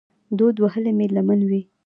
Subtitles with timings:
[0.37, 1.61] دود وهلې مې لمن وي